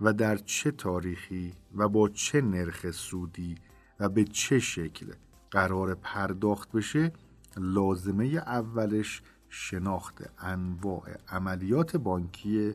و 0.00 0.12
در 0.12 0.36
چه 0.36 0.70
تاریخی 0.70 1.54
و 1.74 1.88
با 1.88 2.08
چه 2.08 2.40
نرخ 2.40 2.90
سودی 2.90 3.54
و 4.00 4.08
به 4.08 4.24
چه 4.24 4.58
شکل 4.58 5.12
قرار 5.54 5.94
پرداخت 5.94 6.72
بشه 6.72 7.12
لازمه 7.56 8.24
اولش 8.24 9.22
شناخت 9.48 10.22
انواع 10.38 11.16
عملیات 11.28 11.96
بانکی 11.96 12.74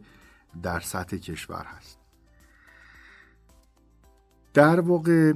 در 0.63 0.79
سطح 0.79 1.17
کشور 1.17 1.65
هست. 1.65 1.99
در 4.53 4.79
واقع 4.79 5.33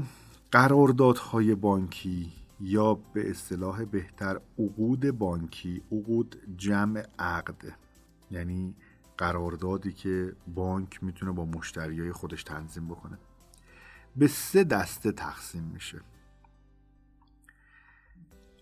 قراردادهای 0.52 1.56
بانکی 1.56 2.32
یا 2.60 2.94
به 2.94 3.30
اصطلاح 3.30 3.86
بهتر 3.86 4.40
عقود 4.60 5.12
بانکی 5.12 5.82
عقود 5.92 6.36
جمع 6.58 7.06
عقد 7.20 7.78
یعنی 8.32 8.76
قراردادی 9.18 9.94
که 9.94 10.36
بانک 10.48 11.04
می‌تونه 11.04 11.32
با 11.32 11.46
مشتریای 11.46 12.12
خودش 12.12 12.44
تنظیم 12.44 12.88
بکنه. 12.88 13.18
به 14.16 14.28
سه 14.28 14.64
دسته 14.64 15.12
تقسیم 15.12 15.64
میشه. 15.64 16.02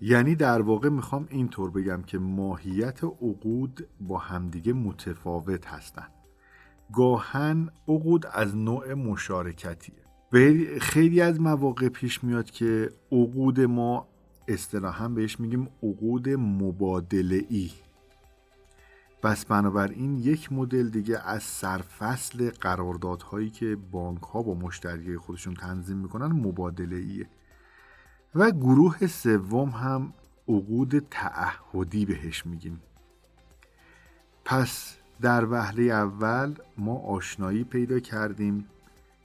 یعنی 0.01 0.35
در 0.35 0.61
واقع 0.61 0.89
می‌خوام 0.89 1.27
اینطور 1.29 1.71
بگم 1.71 2.01
که 2.01 2.19
ماهیت 2.19 3.03
عقود 3.03 3.87
با 4.01 4.17
همدیگه 4.17 4.73
متفاوت 4.73 5.67
هستن. 5.67 6.07
گاهن 6.93 7.69
عقود 7.87 8.25
از 8.25 8.55
نوع 8.55 8.93
مشارکتیه. 8.93 9.95
خیلی 10.79 11.21
از 11.21 11.41
مواقع 11.41 11.89
پیش 11.89 12.23
میاد 12.23 12.51
که 12.51 12.89
عقود 13.11 13.59
ما 13.59 14.07
اصطلاحا 14.47 15.07
بهش 15.07 15.39
میگیم 15.39 15.69
عقود 15.83 16.29
مبادله 16.29 17.45
ای 17.49 17.71
پس 19.21 19.45
بنابراین 19.45 20.17
یک 20.17 20.51
مدل 20.51 20.89
دیگه 20.89 21.19
از 21.29 21.43
سرفصل 21.43 22.49
قراردادهایی 22.49 23.49
که 23.49 23.77
بانک 23.91 24.21
ها 24.21 24.41
با 24.41 24.53
مشتری 24.53 25.17
خودشون 25.17 25.53
تنظیم 25.53 25.97
می‌کنن 25.97 26.25
مبادله 26.25 26.95
ایه 26.95 27.27
و 28.35 28.51
گروه 28.51 29.07
سوم 29.07 29.69
هم 29.69 30.13
عقود 30.47 30.99
تعهدی 30.99 32.05
بهش 32.05 32.45
میگیم. 32.45 32.81
پس 34.45 34.97
در 35.21 35.45
وهله 35.45 35.83
اول 35.83 36.55
ما 36.77 36.95
آشنایی 36.95 37.63
پیدا 37.63 37.99
کردیم 37.99 38.67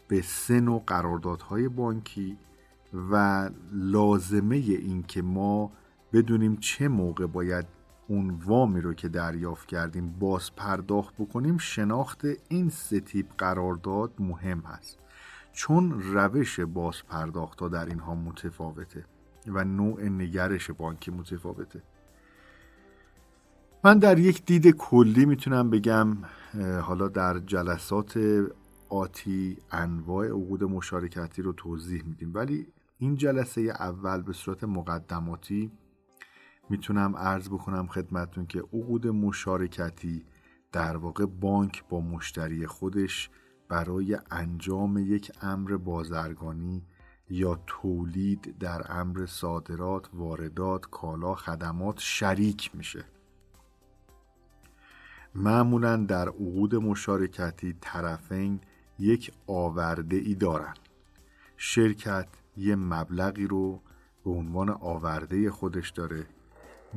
به 0.08 0.22
سه 0.22 0.60
نوع 0.60 0.82
قراردادهای 0.86 1.68
بانکی 1.68 2.36
و 3.10 3.50
لازمه 3.72 4.56
این 4.56 5.02
که 5.02 5.22
ما 5.22 5.72
بدونیم 6.12 6.56
چه 6.56 6.88
موقع 6.88 7.26
باید 7.26 7.66
اون 8.08 8.30
وامی 8.30 8.80
رو 8.80 8.94
که 8.94 9.08
دریافت 9.08 9.68
کردیم 9.68 10.14
باز 10.20 10.56
پرداخت 10.56 11.14
بکنیم 11.14 11.58
شناخت 11.58 12.24
این 12.48 12.70
سه 12.70 13.00
تیپ 13.00 13.26
قرارداد 13.38 14.12
مهم 14.18 14.60
هست. 14.60 14.98
چون 15.56 16.00
روش 16.00 16.60
باز 16.60 17.02
پرداخت 17.08 17.68
در 17.68 17.86
اینها 17.86 18.14
متفاوته 18.14 19.04
و 19.46 19.64
نوع 19.64 20.08
نگرش 20.08 20.70
بانکی 20.70 21.10
متفاوته. 21.10 21.82
من 23.84 23.98
در 23.98 24.18
یک 24.18 24.44
دید 24.44 24.70
کلی 24.70 25.26
می‌تونم 25.26 25.70
بگم 25.70 26.16
حالا 26.82 27.08
در 27.08 27.38
جلسات 27.38 28.20
آتی 28.88 29.56
انواع 29.70 30.26
عقود 30.26 30.64
مشارکتی 30.64 31.42
رو 31.42 31.52
توضیح 31.52 32.02
میدیم. 32.04 32.34
ولی 32.34 32.66
این 32.98 33.14
جلسه 33.14 33.60
اول 33.60 34.22
به 34.22 34.32
صورت 34.32 34.64
مقدماتی 34.64 35.70
می‌تونم 36.70 37.16
عرض 37.16 37.48
بکنم 37.48 37.86
خدمتون 37.86 38.46
که 38.46 38.58
عقود 38.58 39.06
مشارکتی 39.06 40.24
در 40.72 40.96
واقع 40.96 41.26
بانک 41.26 41.84
با 41.88 42.00
مشتری 42.00 42.66
خودش 42.66 43.30
برای 43.68 44.18
انجام 44.30 44.98
یک 44.98 45.32
امر 45.42 45.76
بازرگانی 45.76 46.82
یا 47.30 47.60
تولید 47.66 48.58
در 48.58 48.92
امر 48.92 49.26
صادرات، 49.26 50.08
واردات، 50.14 50.86
کالا، 50.90 51.34
خدمات 51.34 51.98
شریک 51.98 52.70
میشه. 52.74 53.04
معمولا 55.34 55.96
در 55.96 56.28
عقود 56.28 56.74
مشارکتی 56.74 57.76
طرفین 57.80 58.60
یک 58.98 59.32
آورده 59.46 60.16
ای 60.16 60.34
دارن. 60.34 60.74
شرکت 61.56 62.28
یه 62.56 62.76
مبلغی 62.76 63.46
رو 63.46 63.80
به 64.24 64.30
عنوان 64.30 64.70
آورده 64.70 65.50
خودش 65.50 65.90
داره. 65.90 66.26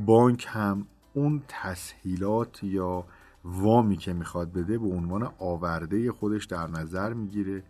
بانک 0.06 0.48
هم 0.50 0.88
اون 1.14 1.44
تسهیلات 1.48 2.64
یا 2.64 3.06
وامی 3.44 3.98
که 3.98 4.14
می‌خواد 4.14 4.54
بده 4.54 4.78
به 4.78 4.88
عنوان 4.88 5.32
آورده 5.40 6.12
خودش 6.12 6.46
در 6.46 6.68
نظر 6.68 7.14
می‌گیره 7.14 7.64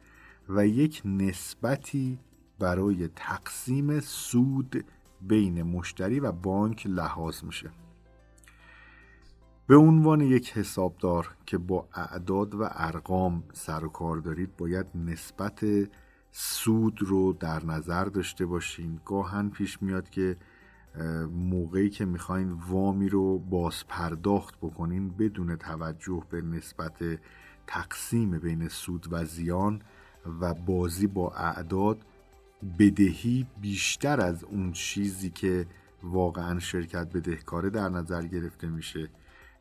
و 0.49 0.67
یک 0.67 1.01
نسبتی 1.05 2.19
برای 2.59 3.07
تقسیم 3.07 3.99
سود 3.99 4.85
بین 5.21 5.63
مشتری 5.63 6.19
و 6.19 6.31
بانک 6.31 6.87
لحاظ 6.87 7.43
میشه. 7.43 7.69
به 9.67 9.75
عنوان 9.75 10.21
یک 10.21 10.51
حسابدار 10.51 11.35
که 11.45 11.57
با 11.57 11.87
اعداد 11.93 12.55
و 12.55 12.67
ارقام 12.71 13.43
سر 13.53 13.85
و 13.85 13.89
کار 13.89 14.17
دارید 14.17 14.57
باید 14.57 14.85
نسبت 14.95 15.65
سود 16.31 17.01
رو 17.01 17.33
در 17.33 17.65
نظر 17.65 18.05
داشته 18.05 18.45
باشین. 18.45 18.99
گاهن 19.05 19.49
پیش 19.49 19.81
میاد 19.81 20.09
که 20.09 20.37
موقعی 21.31 21.89
که 21.89 22.05
می‌خواین 22.05 22.51
وامی 22.51 23.09
رو 23.09 23.39
باز 23.39 23.87
پرداخت 23.87 24.57
بکنین 24.57 25.09
بدون 25.09 25.55
توجه 25.55 26.23
به 26.29 26.41
نسبت 26.41 27.19
تقسیم 27.67 28.39
بین 28.39 28.67
سود 28.67 29.07
و 29.11 29.25
زیان 29.25 29.81
و 30.41 30.53
بازی 30.53 31.07
با 31.07 31.31
اعداد 31.31 31.97
بدهی 32.79 33.47
بیشتر 33.61 34.21
از 34.21 34.43
اون 34.43 34.71
چیزی 34.71 35.29
که 35.29 35.65
واقعا 36.03 36.59
شرکت 36.59 37.07
بدهکاره 37.13 37.69
در 37.69 37.89
نظر 37.89 38.21
گرفته 38.21 38.67
میشه 38.67 39.09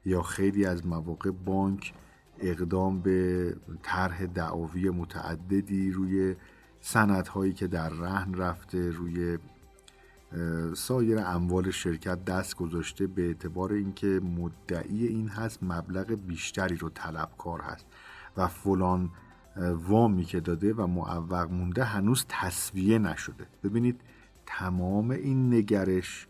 یا 0.04 0.22
خیلی 0.22 0.64
از 0.64 0.86
مواقع 0.86 1.30
بانک 1.30 1.94
اقدام 2.40 3.00
به 3.00 3.56
طرح 3.82 4.26
دعاوی 4.26 4.90
متعددی 4.90 5.90
روی 5.90 6.36
سندهایی 6.80 7.52
که 7.52 7.66
در 7.66 7.88
رهن 7.88 8.34
رفته 8.34 8.90
روی 8.90 9.38
سایر 10.74 11.18
اموال 11.18 11.70
شرکت 11.70 12.24
دست 12.24 12.56
گذاشته 12.56 13.06
به 13.06 13.26
اعتبار 13.26 13.72
اینکه 13.72 14.06
مدعی 14.06 15.06
این 15.06 15.28
هست 15.28 15.62
مبلغ 15.62 16.06
بیشتری 16.26 16.76
رو 16.76 16.88
طلبکار 16.88 17.60
هست 17.60 17.86
و 18.36 18.48
فلان 18.48 19.10
وامی 19.74 20.24
که 20.24 20.40
داده 20.40 20.74
و 20.74 20.86
معوق 20.86 21.50
مونده 21.50 21.84
هنوز 21.84 22.24
تصویه 22.28 22.98
نشده. 22.98 23.46
ببینید 23.64 24.00
تمام 24.46 25.10
این 25.10 25.54
نگرش 25.54 26.26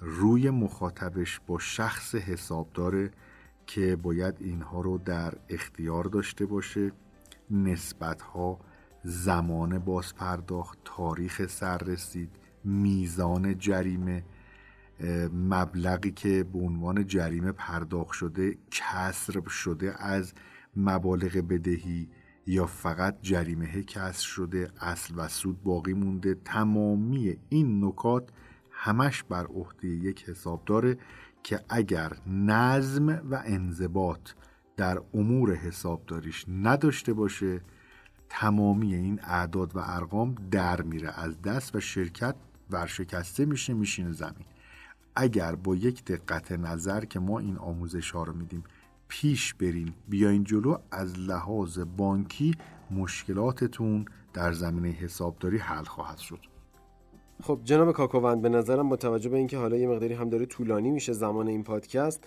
روی 0.00 0.50
مخاطبش 0.50 1.40
با 1.46 1.58
شخص 1.58 2.14
حسابداره 2.14 3.10
که 3.66 3.96
باید 3.96 4.34
اینها 4.40 4.80
رو 4.80 4.98
در 4.98 5.34
اختیار 5.48 6.04
داشته 6.04 6.46
باشه. 6.46 6.92
نسبت 7.50 8.22
ها 8.22 8.58
زمان 9.04 9.78
باز 9.78 10.14
پرداخت 10.14 10.78
تاریخ 10.84 11.46
سررسید 11.46 12.30
میزان 12.68 13.58
جریمه 13.58 14.24
مبلغی 15.32 16.10
که 16.10 16.44
به 16.44 16.58
عنوان 16.58 17.06
جریمه 17.06 17.52
پرداخت 17.52 18.12
شده 18.12 18.58
کسر 18.70 19.48
شده 19.48 20.02
از 20.04 20.32
مبالغ 20.76 21.36
بدهی 21.36 22.08
یا 22.46 22.66
فقط 22.66 23.18
جریمه 23.22 23.82
کسر 23.82 24.26
شده 24.26 24.70
اصل 24.80 25.14
و 25.16 25.28
سود 25.28 25.62
باقی 25.62 25.92
مونده. 25.92 26.34
تمامی 26.34 27.36
این 27.48 27.84
نکات 27.84 28.28
همش 28.70 29.22
بر 29.22 29.46
عهده 29.46 29.88
یک 29.88 30.28
حساب 30.28 30.64
داره 30.64 30.98
که 31.42 31.60
اگر 31.68 32.12
نظم 32.26 33.08
و 33.08 33.42
انضباط 33.44 34.30
در 34.76 34.98
امور 35.14 35.54
حسابداریش 35.54 36.44
نداشته 36.48 37.12
باشه 37.12 37.60
تمامی 38.28 38.94
این 38.94 39.20
اعداد 39.22 39.76
و 39.76 39.78
ارقام 39.82 40.34
در 40.50 40.82
میره 40.82 41.20
از 41.20 41.42
دست 41.42 41.76
و 41.76 41.80
شرکت 41.80 42.34
ورشکسته 42.70 43.44
میشه 43.44 43.74
میشینه 43.74 44.12
زمین. 44.12 44.46
اگر 45.16 45.54
با 45.54 45.74
یک 45.74 46.04
دقت 46.04 46.52
نظر 46.52 47.04
که 47.04 47.20
ما 47.20 47.38
این 47.38 47.56
آموزش 47.56 48.10
ها 48.10 48.22
رو 48.22 48.32
میدیم 48.32 48.64
پیش 49.08 49.54
برین 49.54 49.92
بیاین 50.08 50.44
جلو 50.44 50.76
از 50.90 51.18
لحاظ 51.18 51.78
بانکی 51.78 52.54
مشکلاتتون 52.90 54.04
در 54.32 54.52
زمینه 54.52 54.88
حسابداری 54.88 55.58
حل 55.58 55.84
خواهد 55.84 56.18
شد. 56.18 56.40
خب 57.42 57.60
جناب 57.64 57.92
کاکووند 57.92 58.42
به 58.42 58.48
نظرم 58.48 58.88
با 58.88 58.96
توجه 58.96 59.28
به 59.28 59.36
اینکه 59.36 59.58
حالا 59.58 59.76
یه 59.76 59.88
مقداری 59.88 60.14
هم 60.14 60.28
داره 60.28 60.46
طولانی 60.46 60.90
میشه 60.90 61.12
زمان 61.12 61.48
این 61.48 61.64
پادکست 61.64 62.24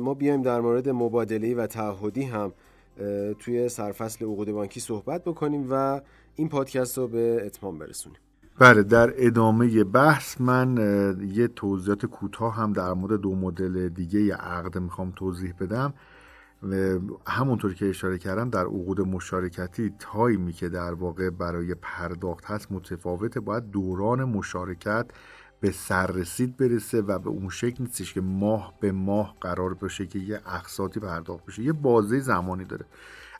ما 0.00 0.14
بیایم 0.14 0.42
در 0.42 0.60
مورد 0.60 0.88
مبادله 0.88 1.54
و 1.54 1.66
تعهدی 1.66 2.22
هم 2.22 2.52
توی 3.38 3.68
سرفصل 3.68 4.24
عقود 4.24 4.50
بانکی 4.50 4.80
صحبت 4.80 5.24
بکنیم 5.24 5.66
و 5.70 6.00
این 6.34 6.48
پادکست 6.48 6.98
رو 6.98 7.08
به 7.08 7.42
اتمام 7.46 7.78
برسونیم. 7.78 8.18
بله 8.58 8.82
در 8.82 9.12
ادامه 9.16 9.84
بحث 9.84 10.40
من 10.40 10.76
یه 11.32 11.48
توضیحات 11.48 12.06
کوتاه 12.06 12.56
هم 12.56 12.72
در 12.72 12.92
مورد 12.92 13.20
دو 13.20 13.34
مدل 13.34 13.88
دیگه 13.88 14.34
عقد 14.34 14.78
می‌خوام 14.78 15.12
توضیح 15.16 15.54
بدم. 15.60 15.94
همونطور 17.26 17.74
که 17.74 17.88
اشاره 17.88 18.18
کردم 18.18 18.50
در 18.50 18.64
عقود 18.64 19.00
مشارکتی 19.00 19.94
تایمی 19.98 20.52
که 20.52 20.68
در 20.68 20.94
واقع 20.94 21.30
برای 21.30 21.74
پرداخت 21.74 22.44
هست 22.44 22.72
متفاوته. 22.72 23.40
باید 23.40 23.70
دوران 23.70 24.24
مشارکت 24.24 25.06
به 25.60 25.70
سررسید 25.70 26.56
برسه 26.56 27.00
و 27.00 27.18
به 27.18 27.28
اون 27.28 27.48
شکل 27.48 27.84
نیستش 27.84 28.14
که 28.14 28.20
ماه 28.20 28.74
به 28.80 28.92
ماه 28.92 29.36
قرار 29.40 29.74
باشه 29.74 30.06
که 30.06 30.18
یه 30.18 30.40
اقساطی 30.46 31.00
پرداخت 31.00 31.46
بشه. 31.46 31.62
یه 31.62 31.72
بازه 31.72 32.20
زمانی 32.20 32.64
داره. 32.64 32.84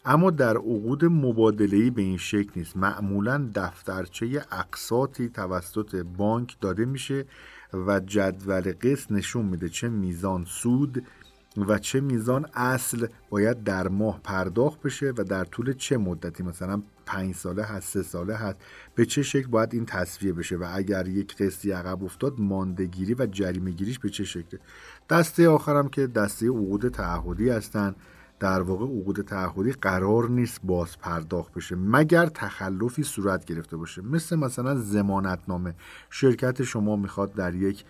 اما 0.09 0.31
در 0.31 0.57
عقود 0.57 1.05
مبادله‌ای 1.05 1.91
به 1.91 2.03
این 2.03 2.17
شکل 2.17 2.51
نیست. 2.57 2.77
معمولا 2.77 3.51
دفترچه 3.55 4.45
اقساطی 4.53 5.29
توسط 5.29 5.97
بانک 5.97 6.57
داده 6.61 6.85
میشه 6.85 7.25
و 7.73 8.01
جدول 8.01 8.73
قسط 8.73 9.13
نشون 9.13 9.47
میده 9.47 9.69
چه 9.69 9.89
میزان 9.89 10.45
سود 10.45 11.05
و 11.57 11.79
چه 11.79 12.01
میزان 12.01 12.47
اصل 12.55 13.07
باید 13.31 13.65
در 13.65 13.89
ماه 13.89 14.21
پرداخت 14.25 14.83
بشه 14.83 15.13
و 15.17 15.25
در 15.25 15.45
طول 15.45 15.73
چه 15.73 15.97
مدتی؟ 15.97 16.43
مثلا 16.43 16.83
پنج 17.07 17.35
ساله 17.35 17.63
هست 17.63 17.89
سه 17.89 18.03
ساله 18.03 18.35
هست. 18.35 18.57
به 18.95 19.07
چه 19.07 19.23
شکل 19.23 19.47
باید 19.47 19.75
این 19.75 19.87
تصفیه 19.87 20.33
بشه 20.33 20.57
و 20.57 20.67
اگر 20.73 21.09
یک 21.09 21.37
قسطی 21.37 21.71
عقب 21.71 22.05
افتاد 22.05 22.35
ماندگیری 22.39 23.15
و 23.15 23.27
جریمه 23.27 23.71
گیریش 23.71 23.99
به 23.99 24.11
چه 24.11 24.25
شکله؟ 24.25 24.61
دسته 25.11 25.49
آخرم 25.49 25.89
که 25.89 26.07
دسته 26.07 26.47
عقود 26.47 26.89
تعهدی 26.89 27.51
هستن. 27.51 27.95
در 28.41 28.63
واقع 28.63 28.85
عقود 28.85 29.21
تعهدی 29.21 29.73
قرار 29.73 30.29
نیست 30.29 30.61
باز 30.65 30.99
پرداخت 30.99 31.53
بشه 31.55 31.77
مگر 31.77 32.27
تخلفی 32.27 33.03
صورت 33.03 33.45
گرفته 33.45 33.77
باشه. 33.77 34.03
مثل 34.03 34.37
مثلا 34.37 34.75
زمانتنامه 34.75 35.75
شرکت 36.11 36.63
شما 36.63 36.97
می‌خواد 36.97 37.35
در 37.35 37.55
یک 37.55 37.85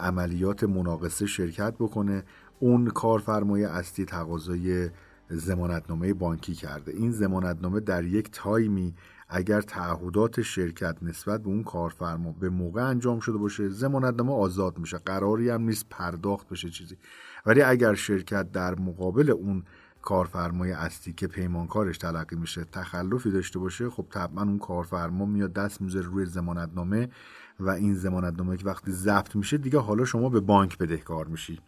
عملیات 0.00 0.64
مناقصه 0.64 1.26
شرکت 1.26 1.74
بکنه 1.74 2.24
اون 2.58 2.86
کارفرمای 2.86 3.64
اصلی 3.64 4.04
تقاضای 4.04 4.90
زمانتنامه 5.28 6.14
بانکی 6.14 6.54
کرده. 6.54 6.92
این 6.92 7.10
زمانتنامه 7.10 7.80
در 7.80 8.04
یک 8.04 8.30
تایمی 8.32 8.94
اگر 9.28 9.60
تعهدات 9.60 10.42
شرکت 10.42 10.96
نسبت 11.02 11.42
به 11.42 11.48
اون 11.48 11.62
کارفرما 11.62 12.32
به 12.32 12.48
موقع 12.48 12.82
انجام 12.82 13.20
شده 13.20 13.38
باشه 13.38 13.68
زمانتنامه 13.68 14.32
آزاد 14.32 14.78
میشه. 14.78 14.98
قراری 14.98 15.50
هم 15.50 15.62
نیست 15.62 15.86
پرداخت 15.90 16.48
بشه 16.48 16.70
چیزی. 16.70 16.96
ولی 17.46 17.62
اگر 17.62 17.94
شرکت 17.94 18.52
در 18.52 18.74
مقابل 18.74 19.30
اون 19.30 19.64
کارفرمای 20.02 20.72
اصلی 20.72 21.12
که 21.12 21.26
پیمانکارش 21.26 21.98
تلقی 21.98 22.36
میشه 22.36 22.64
تخلفی 22.64 23.30
داشته 23.30 23.58
باشه 23.58 23.90
خب 23.90 24.06
طبعا 24.10 24.42
اون 24.42 24.58
کارفرما 24.58 25.26
میاد 25.26 25.52
دست 25.52 25.82
می‌ذاره 25.82 26.06
روی 26.06 26.26
زمانتنامه 26.26 27.08
و 27.60 27.70
این 27.70 27.94
زمانتنامه 27.94 28.56
که 28.56 28.66
وقتی 28.66 28.92
ضبط 28.92 29.36
میشه 29.36 29.58
دیگه 29.58 29.78
حالا 29.78 30.04
شما 30.04 30.28
به 30.28 30.40
بانک 30.40 30.78
بدهکار 30.78 31.26
میشی 31.26 31.58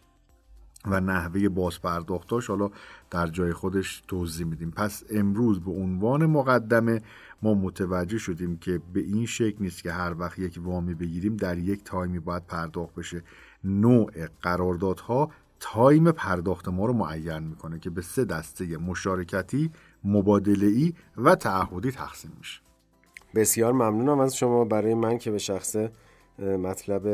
و 0.85 0.99
نحوه 0.99 1.49
باز 1.49 1.81
پرداختاش 1.81 2.47
حالا 2.47 2.69
در 3.11 3.27
جای 3.27 3.53
خودش 3.53 4.03
توضیح 4.07 4.45
میدیم. 4.47 4.71
پس 4.71 5.03
امروز 5.09 5.59
به 5.59 5.71
عنوان 5.71 6.25
مقدمه 6.25 7.01
ما 7.41 7.53
متوجه 7.53 8.17
شدیم 8.17 8.57
که 8.57 8.81
به 8.93 8.99
این 8.99 9.25
شکل 9.25 9.57
نیست 9.59 9.83
که 9.83 9.91
هر 9.91 10.15
وقت 10.19 10.39
یک 10.39 10.59
وامی 10.63 10.93
بگیریم 10.93 11.35
در 11.35 11.57
یک 11.57 11.83
تایمی 11.83 12.19
باید 12.19 12.47
پرداخت 12.47 12.95
بشه. 12.95 13.23
نوع 13.63 14.27
قراردادها 14.41 15.31
تایم 15.65 16.11
پرداخت 16.11 16.67
ما 16.67 16.85
رو 16.85 16.93
معین 16.93 17.39
می‌کنه 17.39 17.79
که 17.79 17.89
به 17.89 18.01
سه 18.01 18.25
دسته 18.25 18.77
مشارکتی 18.77 19.71
مبادله 20.03 20.67
ای 20.67 20.93
و 21.17 21.35
تعهدی 21.35 21.91
تقسیم 21.91 22.31
میشه. 22.37 22.61
بسیار 23.35 23.73
ممنونم 23.73 24.19
از 24.19 24.35
شما. 24.35 24.65
برای 24.65 24.93
من 24.93 25.17
که 25.17 25.31
به 25.31 25.37
شخصه 25.37 25.75
مطلب 26.39 27.07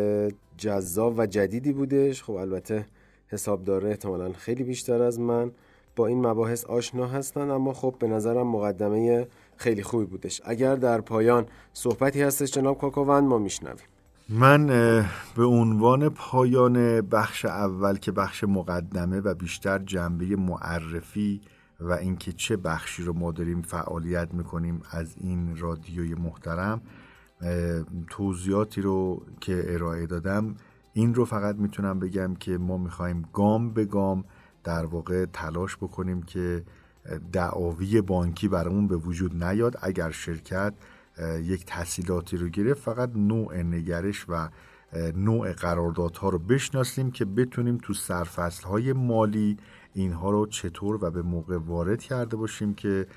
جذاب 0.57 1.13
و 1.17 1.25
جدیدی 1.25 1.73
بودش. 1.73 2.23
خب 2.23 2.33
البته 2.33 2.85
حسابداره 3.27 3.89
احتمالا 3.89 4.33
خیلی 4.33 4.63
بیشتر 4.63 5.01
از 5.01 5.19
من. 5.19 5.51
با 5.95 6.07
این 6.07 6.27
مباحث 6.27 6.65
آشنا 6.65 7.07
هستن 7.07 7.49
اما 7.49 7.73
خب 7.73 7.95
به 7.99 8.07
نظرم 8.07 8.47
مقدمه 8.47 9.27
خیلی 9.57 9.83
خوبی 9.83 10.05
بودش. 10.05 10.41
اگر 10.45 10.75
در 10.75 11.01
پایان 11.01 11.45
صحبتی 11.73 12.21
هستش 12.21 12.51
جناب 12.51 12.77
کاکووند 12.77 13.23
ما 13.23 13.37
میشنویم. 13.37 13.85
من 14.31 14.67
به 15.35 15.45
عنوان 15.45 16.09
پایان 16.09 17.01
بخش 17.01 17.45
اول 17.45 17.97
که 17.97 18.11
بخش 18.11 18.43
مقدمه 18.43 19.19
و 19.19 19.33
بیشتر 19.33 19.79
جنبه 19.79 20.35
معرفی 20.35 21.41
و 21.79 21.93
اینکه 21.93 22.31
چه 22.31 22.57
بخشی 22.57 23.03
رو 23.03 23.13
ما 23.13 23.31
داریم 23.31 23.61
فعالیت 23.61 24.33
می‌کنیم 24.33 24.81
از 24.91 25.15
این 25.17 25.57
رادیوی 25.57 26.15
محترم 26.15 26.81
توضیحاتی 28.09 28.81
رو 28.81 29.25
که 29.39 29.63
ارائه 29.67 30.05
دادم 30.05 30.55
این 30.93 31.15
رو 31.15 31.25
فقط 31.25 31.55
می‌تونم 31.55 31.99
بگم 31.99 32.35
که 32.35 32.57
ما 32.57 32.77
می‌خوایم 32.77 33.25
گام 33.33 33.73
به 33.73 33.85
گام 33.85 34.23
در 34.63 34.85
واقع 34.85 35.25
تلاش 35.25 35.77
بکنیم 35.77 36.21
که 36.21 36.63
دعاوی 37.33 38.01
بانکی 38.01 38.47
برامون 38.47 38.87
به 38.87 38.95
وجود 38.95 39.43
نیاد. 39.43 39.77
اگر 39.81 40.11
شرکت 40.11 40.73
یک 41.43 41.65
تحصیلاتی 41.65 42.37
رو 42.37 42.49
گرفت 42.49 42.81
فقط 42.81 43.09
نوع 43.15 43.57
نگرش 43.57 44.25
و 44.29 44.49
نوع 45.15 45.53
قراردادها 45.53 46.29
رو 46.29 46.39
بشناسیم 46.39 47.11
که 47.11 47.25
بتونیم 47.25 47.77
تو 47.77 47.93
سرفصل 47.93 48.63
های 48.63 48.93
مالی 48.93 49.57
اینها 49.93 50.29
رو 50.29 50.45
چطور 50.45 51.03
و 51.05 51.11
به 51.11 51.21
موقع 51.21 51.57
وارد 51.57 52.01
کرده 52.01 52.37
باشیم 52.37 52.73
که 52.73 53.07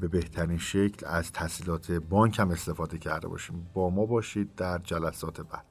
به 0.00 0.08
بهترین 0.08 0.58
شکل 0.58 1.06
از 1.06 1.32
تحصیلات 1.32 1.92
بانک 1.92 2.38
هم 2.38 2.50
استفاده 2.50 2.98
کرده 2.98 3.28
باشیم. 3.28 3.66
با 3.74 3.90
ما 3.90 4.06
باشید 4.06 4.54
در 4.54 4.78
جلسات 4.78 5.40
بعد. 5.40 5.64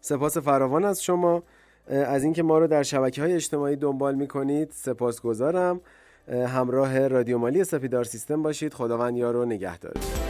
سپاس 0.00 0.38
فراوان 0.38 0.84
از 0.84 1.02
شما. 1.02 1.42
از 1.86 2.24
اینکه 2.24 2.42
ما 2.42 2.58
رو 2.58 2.66
در 2.66 2.82
شبکه 2.82 3.22
های 3.22 3.32
اجتماعی 3.32 3.76
دنبال 3.76 4.14
می‌کنید 4.14 4.70
سپاس 4.70 5.20
گذارم 5.20 5.80
همراه 6.28 7.08
رادیو 7.08 7.38
مالی 7.38 7.64
سپیدار 7.64 8.04
سیستم 8.04 8.42
باشید. 8.42 8.74
خداوند 8.74 9.16
یار 9.16 9.34
رو 9.34 9.44
نگه 9.44 9.78
دارید 9.78 10.29